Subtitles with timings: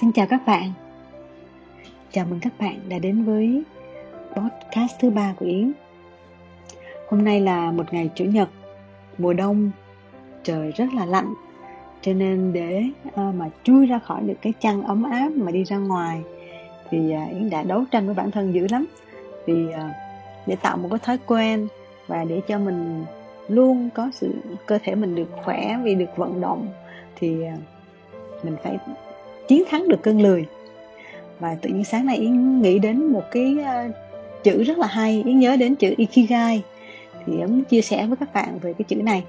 [0.00, 0.72] Xin chào các bạn.
[2.12, 3.62] Chào mừng các bạn đã đến với
[4.36, 5.72] podcast thứ ba của Yến.
[7.08, 8.48] Hôm nay là một ngày Chủ nhật,
[9.18, 9.70] Mùa đông,
[10.42, 11.34] Trời rất là lạnh,
[12.00, 15.64] Cho nên để ờ, mà chui ra khỏi được cái chăn ấm áp mà đi
[15.64, 16.22] ra ngoài
[16.90, 18.86] Thì ờ, Yến đã đấu tranh với bản thân dữ lắm.
[19.46, 19.88] Vì ờ,
[20.46, 21.68] để tạo một cái thói quen
[22.06, 23.04] Và để cho mình
[23.48, 24.34] luôn có sự,
[24.66, 26.68] cơ thể mình được khỏe vì được vận động
[27.16, 27.36] Thì
[28.42, 28.78] mình phải
[29.48, 30.46] chiến thắng được cơn lười.
[31.40, 33.88] Và tự nhiên sáng nay yến nghĩ đến một cái ờ,
[34.42, 36.62] chữ rất là hay yến nhớ đến chữ ikigai.
[37.26, 39.24] Thì yến chia sẻ với các bạn về cái chữ này.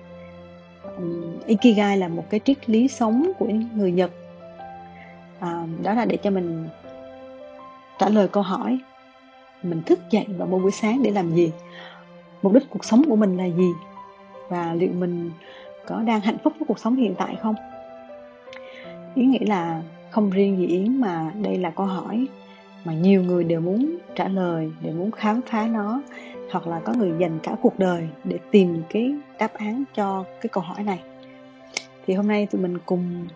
[0.97, 4.11] Um, ikigai là một cái triết lý sống của người nhật.
[5.39, 6.67] À, đó là để cho mình
[7.99, 8.79] trả lời câu hỏi
[9.63, 11.51] mình thức dậy vào mỗi buổi sáng để làm gì?
[12.41, 13.71] Mục đích cuộc sống của mình là gì?
[14.49, 15.31] Và liệu mình
[15.87, 17.55] có đang hạnh phúc với cuộc sống hiện tại không?
[19.15, 19.81] Ý nghĩ là
[20.15, 22.27] không riêng gì yến mà đây là câu hỏi
[22.85, 26.01] mà nhiều người đều muốn trả lời đều muốn khám phá nó
[26.51, 30.49] hoặc là có người dành cả cuộc đời để tìm cái đáp án cho cái
[30.49, 30.99] câu hỏi này.
[32.07, 33.27] Thì hôm nay tụi mình cùng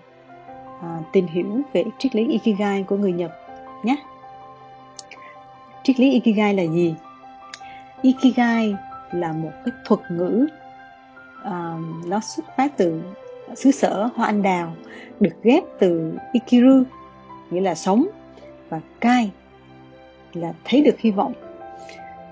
[0.81, 3.31] à, tìm hiểu về triết lý ikigai của người nhật
[3.83, 3.95] nhé.
[5.83, 6.95] Triết lý ikigai là gì?
[8.01, 8.75] Ikigai
[9.11, 10.47] là một cái thuật ngữ
[11.43, 13.01] à, nó xuất phát từ
[13.55, 14.73] xứ sở hoa anh đào
[15.19, 16.83] được ghép từ ikiru,
[17.51, 18.07] nghĩa là sống,
[18.69, 19.31] và kai
[20.33, 21.33] là thấy được hy vọng.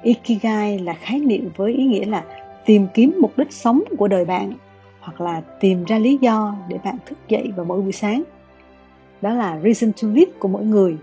[0.04, 2.24] Ikigai là khái niệm với ý nghĩa là
[2.66, 4.54] tìm kiếm mục đích sống của đời bạn,
[5.00, 8.24] hoặc là tìm ra lý do để bạn thức dậy vào mỗi buổi sáng.
[9.22, 10.98] Đó là reason to live của mỗi người.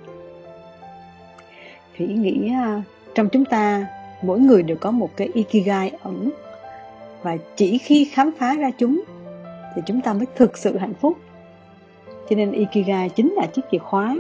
[1.97, 2.83] Thì ý nghĩa à,
[3.15, 3.87] trong chúng ta,
[4.23, 6.31] mỗi người đều có một cái ikigai ẩn,
[7.23, 9.03] và chỉ khi khám phá ra chúng
[9.75, 11.19] thì chúng ta mới thực sự hạnh phúc.
[12.31, 14.17] Cho nên ikigai chính là chiếc chìa khóa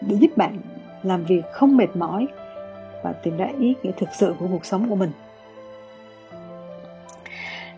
[0.00, 0.58] để giúp bạn
[1.02, 2.26] làm việc không mệt mỏi
[3.02, 5.10] và tìm ra ý nghĩa thực sự của cuộc sống của mình.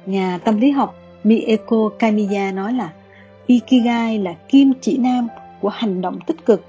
[0.06, 0.94] Nhà tâm lý học
[1.24, 2.92] Mieko Kamiya nói là
[3.46, 5.28] Ikigai là kim chỉ nam
[5.60, 6.64] của hành động tích cực,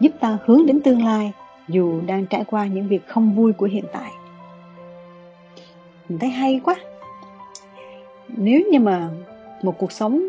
[0.00, 1.32] giúp ta hướng đến tương lai
[1.68, 4.10] dù đang trải qua những việc không vui của hiện tại.
[6.08, 6.76] Mình thấy hay quá.
[8.28, 9.10] Nếu như mà
[9.62, 10.22] một cuộc sống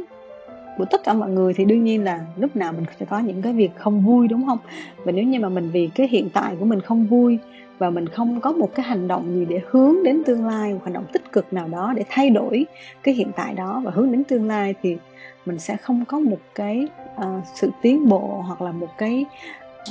[0.78, 3.42] của tất cả mọi người thì đương nhiên là lúc nào mình sẽ có những
[3.42, 4.60] cái việc không vui đúng không?
[5.04, 7.40] Và nếu như mà mình vì cái hiện tại của mình không vui
[7.78, 10.80] và mình không có một cái hành động gì để hướng đến tương lai một
[10.84, 12.66] hành động tích cực nào đó để thay đổi
[13.04, 14.98] cái hiện tại đó và hướng đến tương lai thì
[15.46, 17.24] mình sẽ không có một cái uh,
[17.56, 19.26] sự tiến bộ hoặc là một cái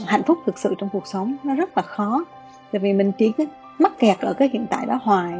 [0.07, 1.37] hạnh phúc thực sự trong cuộc sống.
[1.45, 2.25] Nó rất là khó.
[2.73, 3.33] Tại vì mình chỉ
[3.79, 5.35] mắc kẹt ở cái hiện tại đó hoài.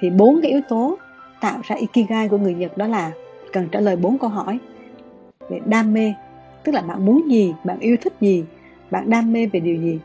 [0.00, 0.98] Thì bốn cái yếu tố
[1.40, 3.12] tạo ra ikigai của người nhật đó là
[3.52, 4.58] cần trả lời bốn câu hỏi.
[5.48, 6.12] Về đam mê,
[6.64, 8.44] tức là bạn muốn gì, bạn yêu thích gì,
[8.90, 9.98] bạn đam mê về điều gì.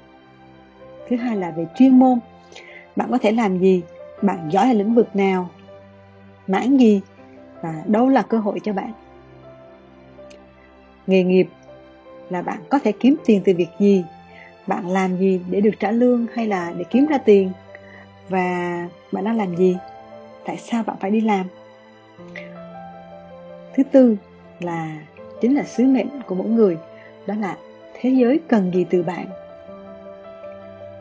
[1.09, 2.19] Thứ hai là về chuyên môn,
[2.95, 3.81] bạn có thể làm gì,
[4.21, 5.49] bạn giỏi ở lĩnh vực nào,
[6.47, 7.01] mãn gì,
[7.61, 8.91] và đâu là cơ hội cho bạn.
[11.07, 11.47] Nghề nghiệp
[12.29, 14.03] là bạn có thể kiếm tiền từ việc gì,
[14.67, 17.51] bạn làm gì để được trả lương hay là để kiếm ra tiền,
[18.29, 19.77] và bạn đang làm gì?
[20.45, 21.45] Tại sao bạn phải đi làm?
[23.75, 24.15] Thứ tư
[24.59, 24.97] là,
[25.41, 26.77] chính là sứ mệnh của mỗi người,
[27.27, 27.57] đó là
[27.93, 29.25] thế giới cần gì từ bạn.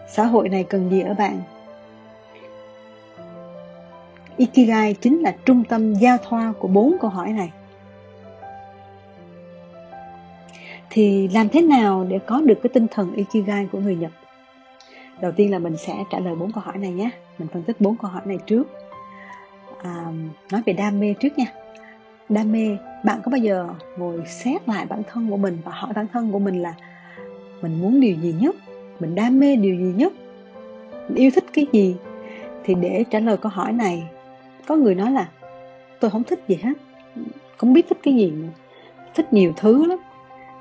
[0.08, 1.42] Xã hội này cần gì ở bạn?
[4.36, 7.52] Ikigai chính là trung tâm giao thoa của bốn câu hỏi này.
[10.90, 14.10] Thì làm thế nào để có được cái tinh thần ikigai của người nhật?
[15.20, 17.10] Đầu tiên là mình sẽ trả lời bốn câu hỏi này nhé.
[17.38, 18.64] Mình phân tích bốn câu hỏi này trước
[19.82, 20.06] à,
[20.50, 21.46] nói về đam mê trước nha.
[22.28, 25.92] Đam mê bạn có bao giờ ngồi xét lại bản thân của mình và hỏi
[25.94, 26.74] bản thân của mình là
[27.62, 28.56] mình muốn điều gì nhất?
[29.00, 30.12] Mình đam mê điều gì nhất?
[31.08, 31.96] Mình yêu thích cái gì?
[32.64, 34.02] Thì để trả lời câu hỏi này
[34.66, 35.28] có người nói là
[36.00, 36.72] tôi không thích gì hết
[37.62, 38.48] không biết thích cái gì nữa.
[39.14, 39.98] thích nhiều thứ lắm.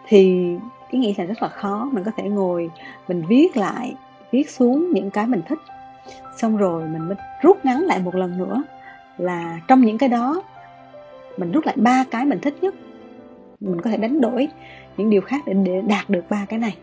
[0.08, 0.52] Thì
[0.90, 2.70] ý nghĩ là rất là khó mình có thể ngồi
[3.08, 3.96] mình viết lại
[4.32, 5.60] viết xuống những cái mình thích.
[6.38, 8.64] Xong rồi mình mới rút ngắn lại một lần nữa
[9.18, 10.44] là trong những cái đó
[11.38, 12.76] mình rút lại ba cái mình thích nhất
[13.60, 14.48] mình có thể đánh đổi
[14.98, 16.78] những điều khác để, để đạt được ba cái này.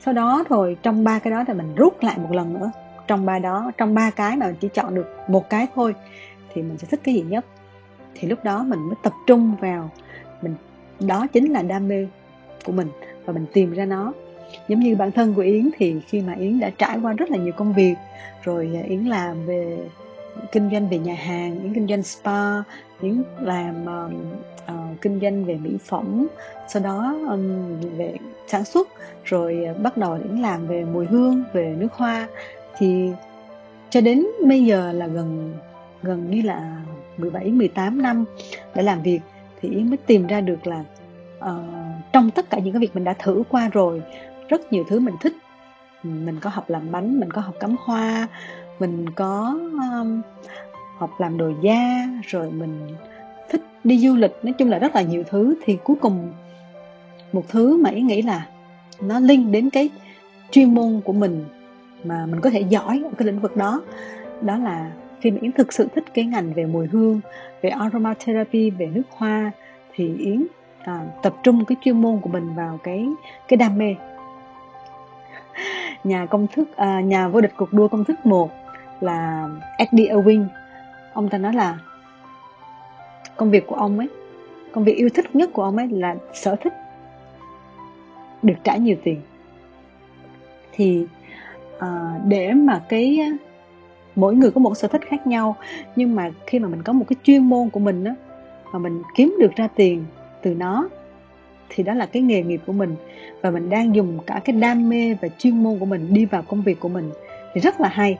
[0.00, 2.70] Sau đó rồi trong ba cái đó thì mình rút lại một lần nữa.
[3.06, 5.94] Trong ba đó trong ba cái mà mình chỉ chọn được một cái thôi
[6.54, 7.44] thì mình sẽ thích cái gì nhất?
[8.14, 9.90] Thì lúc đó mình mới tập trung vào
[10.42, 10.54] mình
[11.00, 12.06] đó chính là đam mê
[12.64, 12.88] của mình
[13.24, 14.12] và mình tìm ra nó.
[14.68, 17.38] Giống như bản thân của yến thì khi mà yến đã trải qua rất là
[17.38, 17.94] nhiều công việc
[18.42, 19.78] rồi yến làm về
[20.52, 22.62] kinh doanh về nhà hàng những kinh doanh spa
[23.00, 24.12] những làm uh,
[24.74, 26.26] uh, kinh doanh về mỹ phẩm
[26.68, 28.88] sau đó um, về sản xuất
[29.24, 32.28] rồi ờ, bắt đầu những làm về mùi hương về nước hoa.
[32.78, 33.10] Thì
[33.90, 35.54] cho đến bây giờ là gần
[36.02, 36.76] gần như là
[37.16, 38.24] 17 18 năm
[38.74, 39.20] để làm việc
[39.60, 40.84] thì Yến mới tìm ra được là
[41.38, 41.64] uh,
[42.12, 44.02] trong tất cả những cái việc mình đã thử qua rồi
[44.48, 45.32] rất nhiều thứ mình thích
[46.02, 48.28] mình có học làm bánh mình có học cắm hoa
[48.78, 50.22] mình có um,
[50.98, 52.96] học làm đồ da rồi mình
[53.50, 54.32] thích đi du lịch.
[54.42, 55.54] Nói chung là rất là nhiều thứ.
[55.64, 56.32] Thì cuối cùng
[57.32, 58.46] một thứ mà ý nghĩ là
[59.00, 59.90] nó liên đến cái
[60.50, 61.44] chuyên môn của mình
[62.04, 63.82] mà mình có thể giỏi ở cái lĩnh vực đó.
[64.42, 67.20] Đó là khi mà yến thực sự thích cái ngành về mùi hương
[67.62, 69.50] về aromatherapy về nước hoa
[69.94, 70.46] thì yến
[70.84, 73.06] à, tập trung cái chuyên môn của mình vào cái
[73.48, 73.94] cái đam mê
[76.04, 78.50] nhà công thức à, nhà vô địch cuộc đua công thức một
[79.00, 80.46] là Eddie Irving
[81.12, 81.78] ông ta nói là
[83.36, 84.08] công việc của ông ấy
[84.72, 86.72] công việc yêu thích nhất của ông ấy là sở thích
[88.42, 89.20] được trả nhiều tiền.
[90.72, 91.06] Thì
[91.78, 93.30] à, để mà cái à,
[94.16, 95.56] mỗi người có một sở thích khác nhau
[95.96, 98.14] nhưng mà khi mà mình có một cái chuyên môn của mình á
[98.72, 100.04] mà mình kiếm được ra tiền
[100.42, 100.88] từ nó
[101.74, 102.96] thì đó là cái nghề nghiệp của mình.
[103.40, 106.42] Và mình đang dùng cả cái đam mê và chuyên môn của mình đi vào
[106.42, 107.10] công việc của mình
[107.54, 108.18] thì rất là hay.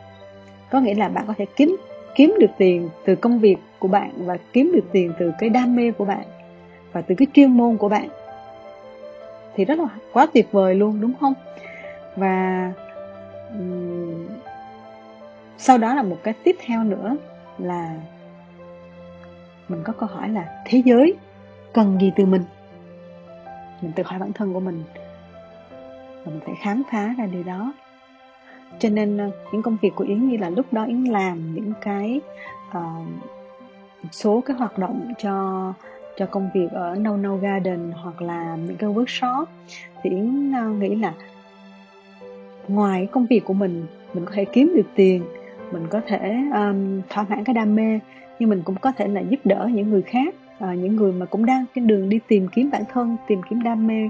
[0.71, 1.77] Có nghĩa là bạn có thể kiếm
[2.15, 5.77] kiếm được tiền từ công việc của bạn và kiếm được tiền từ cái đam
[5.77, 6.25] mê của bạn
[6.93, 8.09] và từ cái chuyên môn của bạn.
[9.55, 11.35] Thì rất là quá tuyệt vời luôn đúng không?
[12.17, 12.73] Và
[13.59, 14.27] um,
[15.59, 17.17] sau đó là một cái tiếp theo nữa
[17.59, 17.95] là
[19.69, 21.15] mình có câu hỏi là thế giới
[21.73, 22.43] cần gì từ mình?
[23.83, 24.83] Mình tự hỏi bản thân của mình.
[26.25, 27.73] Và mình phải khám phá ra điều đó.
[28.79, 31.73] Cho nên ờ, những công việc của yến như là lúc đó yến làm những
[31.81, 32.21] cái
[32.69, 33.07] uh,
[34.13, 35.73] số cái hoạt động cho
[36.17, 39.45] cho công việc ở No No Garden hoặc là những cái workshop.
[40.03, 41.15] Thì yến uh, nghĩ là
[42.69, 45.25] ngoài công việc của mình mình có thể kiếm được tiền
[45.73, 48.01] mình có thể um, thỏa mãn cái đam mê
[48.39, 51.27] nhưng mình cũng có thể là giúp đỡ những người khác à, những người mà
[51.27, 54.09] cũng đang trên đường đi tìm kiếm bản thân tìm kiếm đam mê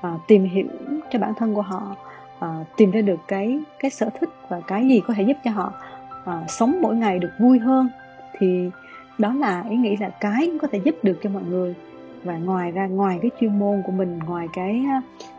[0.00, 0.66] à, tìm hiểu
[1.10, 1.96] cho bản thân của họ
[2.38, 5.50] à, tìm ra được cái cái sở thích và cái gì có thể giúp cho
[5.50, 5.72] họ
[6.24, 7.88] à, sống mỗi ngày được vui hơn
[8.38, 8.70] thì
[9.18, 11.74] đó là ý nghĩ là cái có thể giúp được cho mọi người.
[12.24, 14.84] Và ngoài ra ngoài cái chuyên môn của mình ngoài cái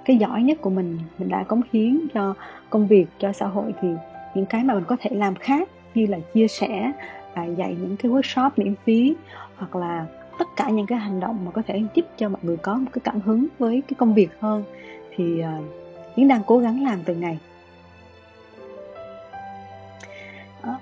[0.06, 2.33] cái giỏi nhất của mình mình đã cống hiến cho
[2.69, 3.88] công việc cho xã hội thì
[4.36, 6.92] những cái mà mình có thể làm khác như là chia sẻ
[7.36, 9.15] và dạy những cái workshop miễn phí
[9.57, 10.06] hoặc là
[10.38, 12.89] tất cả những cái hành động mà có thể giúp cho mọi người có một
[12.94, 14.63] cái cảm hứng với cái công việc hơn
[15.16, 17.38] thì uh, Yến đang cố gắng làm từng ngày.
[20.63, 20.80] Đó.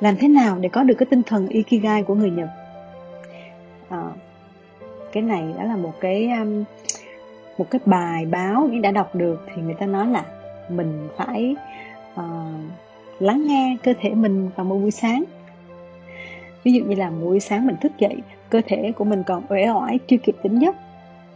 [0.00, 2.48] làm thế nào để có được cái tinh thần ikigai của người Nhật?
[3.88, 4.02] À,
[5.12, 6.64] cái này đó là một cái um,
[7.58, 10.24] một cái bài báo Yến đã đọc được thì người ta nói là
[10.68, 11.56] mình phải
[12.14, 12.20] uh,
[13.18, 15.24] lắng nghe cơ thể mình vào một buổi sáng
[16.64, 18.16] ví dụ như là buổi sáng mình thức dậy,
[18.50, 20.76] cơ thể của mình còn uể oải, chưa kịp tỉnh giấc,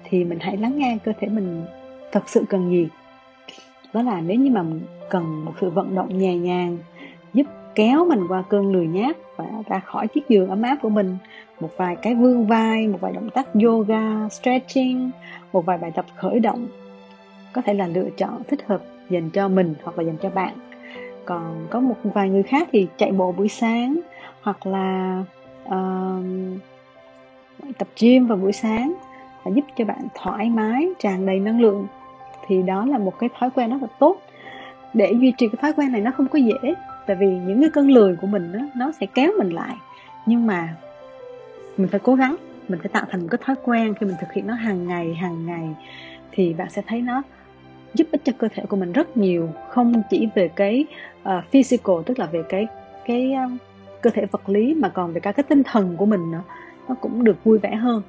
[0.05, 1.65] thì mình hãy lắng nghe cơ thể mình
[2.13, 2.89] thật sự cần gì.
[3.93, 4.65] Đó là nếu như mà
[5.11, 6.79] cần một sự vận động nhẹ nhàng,
[7.35, 10.89] giúp kéo mình qua cơn lười nhác và ra khỏi chiếc giường ấm áp của
[10.89, 11.17] mình,
[11.61, 15.11] một vài cái vươn vai, một vài động tác yoga, stretching,
[15.53, 16.69] một vài bài tập khởi động,
[17.53, 20.55] có thể là lựa chọn thích hợp dành cho mình hoặc là dành cho bạn.
[21.25, 24.01] Còn có một vài người khác thì chạy bộ buổi sáng
[24.45, 25.23] hoặc là
[25.65, 26.25] uh,
[27.79, 28.95] tập gym vào buổi sáng
[29.45, 31.87] và giúp cho bạn thoải mái tràn đầy năng lượng
[32.47, 34.17] thì đó là một cái thói quen rất là tốt.
[34.95, 36.75] Để duy trì cái thói quen này nó không có dễ
[37.07, 39.77] tại vì những cái cơn lười của mình đó, nó sẽ kéo mình lại.
[40.27, 40.77] Nhưng mà
[41.77, 42.37] mình phải cố gắng
[42.69, 45.15] mình phải tạo thành một cái thói quen khi mình thực hiện nó hàng ngày
[45.15, 45.69] hàng ngày
[46.33, 47.23] thì bạn sẽ thấy nó
[47.95, 49.49] giúp ích cho cơ thể của mình rất nhiều.
[49.69, 50.85] Không chỉ về cái
[51.23, 52.67] uh, physical tức là về cái
[53.05, 53.61] cái uh,
[54.05, 56.43] cơ thể vật lý mà còn về cả cái tinh thần của mình nữa.
[56.89, 58.03] Nó cũng được vui vẻ hơn.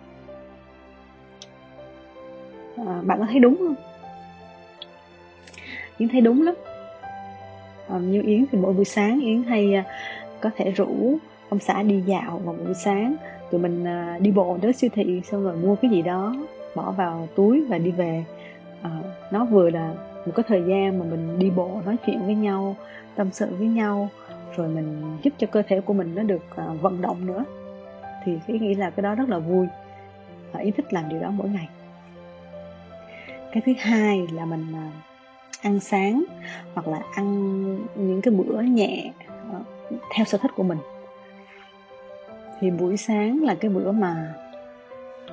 [2.77, 3.75] À, bạn có thấy đúng không?
[5.97, 6.55] Yến thấy đúng lắm.
[7.89, 9.83] À, như yến thì mỗi buổi sáng yến hay à,
[10.41, 11.17] có thể rủ
[11.49, 13.15] ông xã đi dạo vào buổi sáng.
[13.51, 16.35] Tụi mình à, đi bộ đến siêu thị xong rồi mua cái gì đó
[16.75, 18.23] bỏ vào túi và đi về.
[18.81, 18.89] À,
[19.31, 19.93] nó vừa là
[20.25, 22.75] một cái thời gian mà mình đi bộ nói chuyện với nhau
[23.15, 24.09] tâm sự với nhau
[24.55, 27.45] rồi mình giúp cho cơ thể của mình nó được uh, vận động nữa.
[28.23, 29.67] Thì cái nghĩ là cái đó rất là vui
[30.51, 31.69] và ý thích làm điều đó mỗi ngày.
[33.51, 34.93] Cái thứ hai là mình uh,
[35.61, 36.23] ăn sáng
[36.73, 37.25] hoặc là ăn
[37.95, 39.11] những cái bữa nhẹ
[39.51, 39.65] uh,
[40.15, 40.77] theo sở thích của mình.
[42.59, 44.33] Thì buổi sáng là cái bữa mà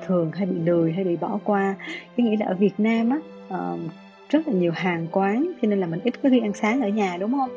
[0.05, 1.75] thường hay bị lười hay bị bỏ qua.
[2.17, 3.17] Cái nghĩ là ở Việt Nam á
[3.57, 3.79] uh,
[4.29, 6.87] rất là nhiều hàng quán, cho nên là mình ít có đi ăn sáng ở
[6.87, 7.49] nhà, đúng không?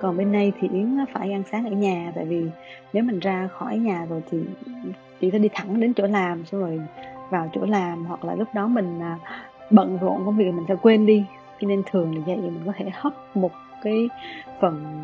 [0.00, 2.44] Còn bên đây thì yến phải ăn sáng ở nhà, tại vì
[2.92, 4.38] nếu mình ra khỏi nhà rồi thì
[5.20, 6.80] chỉ có đi thẳng đến chỗ làm, xong rồi
[7.30, 9.18] vào chỗ làm, hoặc là lúc đó mình à,
[9.70, 11.24] bận rộn công việc mình sẽ quên đi.
[11.60, 13.52] Cho nên thường là vậy, mình có thể hấp một
[13.82, 14.08] cái
[14.60, 15.02] phần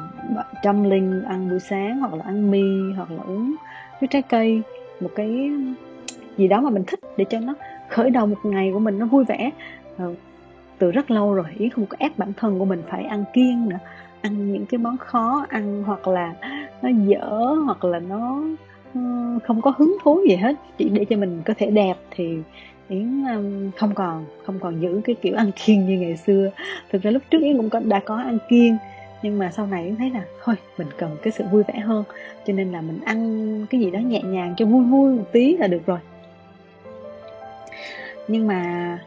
[0.62, 3.54] trăm linh ăn buổi sáng, hoặc là ăn mì, hoặc là uống
[4.00, 4.62] cái trái cây,
[5.00, 5.50] một cái
[6.36, 7.54] gì đó mà mình thích để cho nó
[7.88, 9.50] khởi đầu một ngày của mình nó vui vẻ
[10.80, 13.68] từ rất lâu rồi yến không có ép bản thân của mình phải ăn kiêng
[13.68, 13.78] nữa
[14.22, 16.34] ăn những cái món khó ăn hoặc là
[16.82, 18.42] nó dở hoặc là nó
[18.94, 19.00] ừ,
[19.44, 20.56] không có hứng thú gì hết.
[20.78, 22.38] Chỉ để cho mình có thể đẹp thì
[22.88, 26.50] yến ừ, không còn không còn giữ cái kiểu ăn kiêng như ngày xưa.
[26.92, 28.76] Thực ra lúc trước yến cũng có, đã có ăn kiêng
[29.22, 32.04] nhưng mà sau này yến thấy là thôi mình cần cái sự vui vẻ hơn
[32.46, 35.56] cho nên là mình ăn cái gì đó nhẹ nhàng cho vui vui một tí
[35.56, 35.98] là được rồi.
[38.28, 38.98] Nhưng mà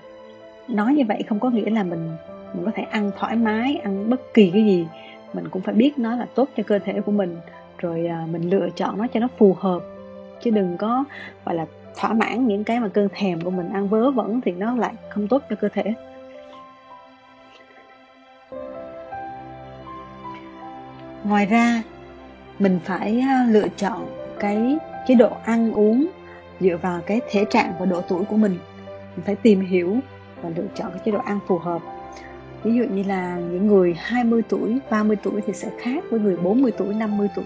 [0.67, 2.09] nói như vậy không có nghĩa là mình
[2.53, 4.87] mình có thể ăn thoải mái, ăn bất kỳ cái gì.
[5.33, 7.37] Mình cũng phải biết nó là tốt cho cơ thể của mình.
[7.77, 9.79] Rồi à, mình lựa chọn nó cho nó phù hợp.
[10.41, 11.03] Chứ đừng có,
[11.45, 11.65] gọi là,
[11.95, 14.93] thỏa mãn những cái mà cơn thèm của mình ăn vớ vẩn thì nó lại
[15.09, 15.93] không tốt cho cơ thể.
[21.23, 21.83] Ngoài ra,
[22.59, 24.07] mình phải à, lựa chọn
[24.39, 24.77] cái
[25.07, 26.07] chế độ ăn uống
[26.59, 28.57] dựa vào cái thể trạng và độ tuổi của mình.
[29.15, 29.97] Mình phải tìm hiểu
[30.43, 31.81] và lựa chọn cái chế độ ăn phù hợp.
[32.63, 36.37] Ví dụ như là những người 20 tuổi 30 tuổi thì sẽ khác với người
[36.37, 37.45] 40 tuổi 50 tuổi.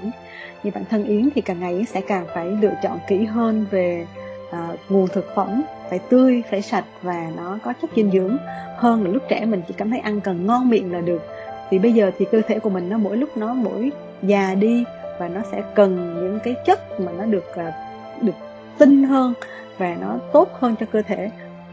[0.63, 3.65] Như bản thân Yến thì càng ngày yến sẽ càng phải lựa chọn kỹ hơn
[3.71, 4.05] về
[4.51, 8.37] à, nguồn thực phẩm phải tươi phải sạch và nó có chất dinh dưỡng
[8.77, 11.21] hơn là lúc trẻ mình chỉ cảm thấy ăn cần ngon miệng là được.
[11.69, 14.83] Thì bây giờ thì cơ thể của mình nó mỗi lúc nó mỗi già đi
[15.19, 17.73] và nó sẽ cần những cái chất mà nó được à,
[18.21, 18.33] được
[18.77, 19.33] tinh hơn
[19.77, 21.29] và nó tốt hơn cho cơ thể.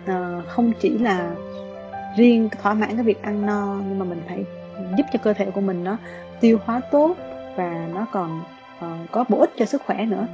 [0.07, 1.31] Ờ, không chỉ là
[2.17, 4.45] riêng thỏa mãn cái việc ăn no nhưng mà mình phải
[4.97, 5.97] giúp cho cơ thể của mình nó
[6.41, 7.17] tiêu hóa tốt
[7.57, 8.43] và nó còn
[8.79, 10.27] uh, có bổ ích cho sức khỏe nữa.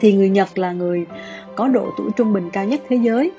[0.00, 1.06] Thì người Nhật là người
[1.56, 3.32] có độ tuổi trung bình cao nhất thế giới.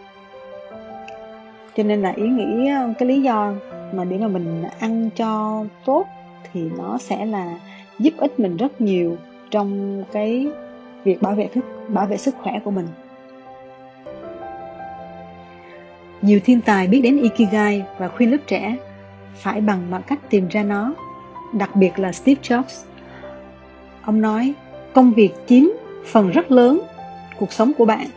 [1.75, 3.53] Cho nên là ý nghĩ ờ, cái lý do
[3.93, 6.05] mà để mà mình ăn cho tốt
[6.53, 7.59] thì nó sẽ là
[7.99, 9.17] giúp ích mình rất nhiều
[9.51, 10.47] trong cái
[11.03, 12.87] việc bảo vệ thức bảo vệ sức khỏe của mình.
[16.21, 18.75] Nhiều thiên tài biết đến Ikigai và khuyên lớp trẻ
[19.35, 20.93] phải bằng mọi cách tìm ra nó,
[21.53, 22.85] đặc biệt là Steve Jobs.
[24.01, 24.53] Ông nói,
[24.93, 25.63] công việc chiếm
[26.05, 26.81] phần rất lớn
[27.39, 28.07] cuộc sống của bạn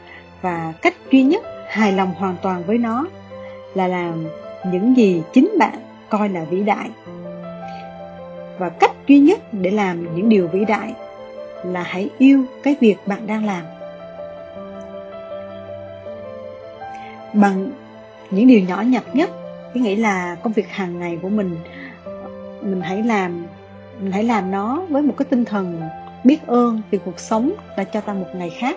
[0.42, 3.06] và cách duy nhất hài lòng hoàn toàn với nó
[3.74, 4.26] là làm
[4.72, 5.74] những gì chính bạn
[6.08, 6.90] coi là vĩ đại.
[8.58, 10.94] Và cách duy nhất để làm những điều vĩ đại
[11.64, 13.62] là hãy yêu cái việc bạn đang làm.
[17.32, 17.70] Bằng
[18.30, 19.30] những điều nhỏ nhặt nhất.
[19.72, 21.56] Ý nghĩ là công việc hàng ngày của mình
[22.62, 23.46] mình hãy làm
[24.00, 25.80] mình hãy làm nó với một cái tinh thần
[26.24, 28.76] biết ơn vì cuộc sống đã cho ta một ngày khác.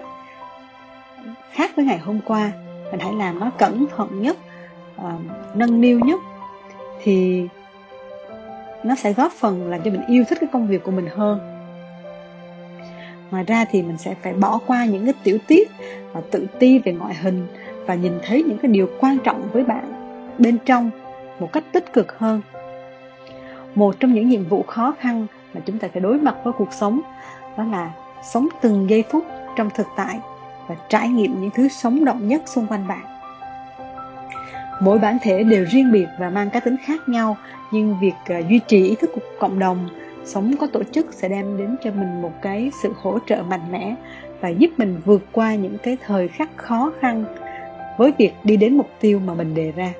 [1.52, 2.52] Khác với ngày hôm qua
[2.92, 4.38] mình hãy làm nó cẩn thận nhất
[5.02, 5.22] uh,
[5.56, 6.20] nâng niu nhất
[7.04, 7.48] thì
[8.84, 11.40] nó sẽ góp phần làm cho mình yêu thích cái công việc của mình hơn.
[13.32, 15.70] Ngoài ra thì mình sẽ phải bỏ qua những cái tiểu tiết
[16.14, 17.48] và tự ti về ngoại hình
[17.86, 19.94] và nhìn thấy những cái điều quan trọng với bạn
[20.38, 20.92] bên trong
[21.40, 22.42] một cách tích cực hơn.
[23.76, 26.74] Một trong những nhiệm vụ khó khăn mà chúng ta phải đối mặt với cuộc
[26.74, 27.02] sống
[27.58, 27.92] đó là
[28.24, 29.26] sống từng giây phút
[29.56, 30.20] trong thực tại
[30.68, 33.06] và trải nghiệm những thứ sống động nhất xung quanh bạn.
[34.82, 37.38] Mỗi bản thể đều riêng biệt và mang cá tính khác nhau
[37.72, 39.90] nhưng việc uh, duy trì ý thức của cộng đồng
[40.26, 43.72] sống có tổ chức sẽ đem đến cho mình một cái sự hỗ trợ mạnh
[43.72, 43.96] mẽ
[44.42, 47.26] và giúp mình vượt qua những cái thời khắc khó khăn
[47.98, 49.94] với việc đi đến mục tiêu mà mình đề ra.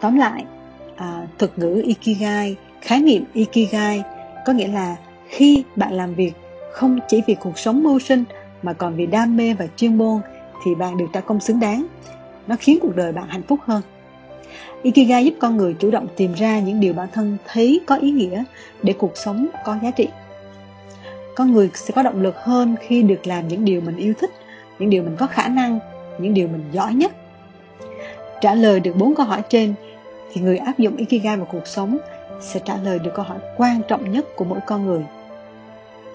[0.00, 0.44] Tóm lại
[0.96, 4.02] à, thuật ngữ ikigai khái niệm ikigai
[4.46, 4.96] có nghĩa là
[5.28, 6.32] khi bạn làm việc
[6.72, 8.24] không chỉ vì cuộc sống mưu sinh
[8.62, 10.20] mà còn vì đam mê và chuyên môn
[10.64, 11.86] thì bạn được trả công xứng đáng.
[12.46, 13.82] Nó khiến cuộc đời bạn hạnh phúc hơn.
[14.82, 18.10] Ikigai giúp con người chủ động tìm ra những điều bản thân thấy có ý
[18.10, 18.44] nghĩa
[18.82, 20.08] để cuộc sống có giá trị
[21.38, 24.30] con người sẽ có động lực hơn khi được làm những điều mình yêu thích,
[24.78, 25.78] những điều mình có khả năng,
[26.18, 27.12] những điều mình giỏi nhất.
[28.40, 29.74] Trả lời được bốn câu hỏi trên
[30.32, 31.98] thì người áp dụng ikigai vào cuộc sống
[32.40, 35.04] sẽ trả lời được câu hỏi quan trọng nhất của mỗi con người.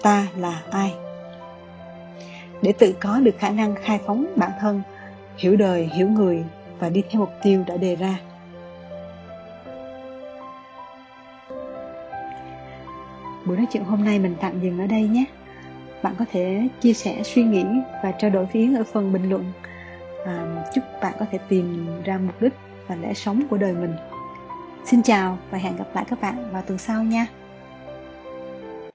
[0.02, 0.94] Ta là ai?
[2.62, 4.82] Để tự có được khả năng khai phóng bản thân,
[5.36, 6.44] hiểu đời, hiểu người
[6.78, 8.18] và đi theo mục tiêu đã đề ra.
[13.44, 15.24] Buổi nói chuyện hôm nay mình tạm dừng ở đây nhé.
[16.02, 17.64] Bạn có thể chia sẻ suy nghĩ
[18.02, 19.52] và trao đổi với Yến ở phần bình luận.
[20.26, 22.52] À, chúc bạn có thể tìm ra mục đích
[22.86, 23.94] và lẽ sống của đời mình.
[24.84, 27.26] Xin chào và hẹn gặp lại các bạn vào tuần sau nha.